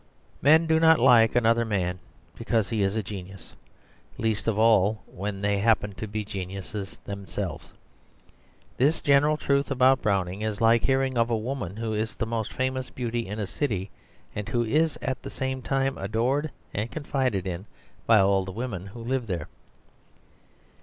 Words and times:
Men 0.41 0.65
do 0.65 0.79
not 0.79 0.99
like 0.99 1.35
another 1.35 1.63
man 1.63 1.99
because 2.35 2.69
he 2.69 2.81
is 2.81 2.95
a 2.95 3.03
genius, 3.03 3.53
least 4.17 4.47
of 4.47 4.57
all 4.57 5.03
when 5.05 5.41
they 5.41 5.59
happen 5.59 5.93
to 5.93 6.07
be 6.07 6.25
geniuses 6.25 6.97
themselves. 7.05 7.71
This 8.77 8.99
general 8.99 9.37
truth 9.37 9.69
about 9.69 10.01
Browning 10.01 10.41
is 10.41 10.59
like 10.59 10.85
hearing 10.85 11.19
of 11.19 11.29
a 11.29 11.37
woman 11.37 11.75
who 11.77 11.93
is 11.93 12.15
the 12.15 12.25
most 12.25 12.51
famous 12.51 12.89
beauty 12.89 13.27
in 13.27 13.37
a 13.37 13.45
city, 13.45 13.91
and 14.35 14.49
who 14.49 14.63
is 14.63 14.97
at 15.03 15.21
the 15.21 15.29
same 15.29 15.61
time 15.61 15.99
adored 15.99 16.49
and 16.73 16.89
confided 16.89 17.45
in 17.45 17.67
by 18.07 18.17
all 18.19 18.43
the 18.43 18.51
women 18.51 18.87
who 18.87 19.03
live 19.03 19.27
there. 19.27 19.49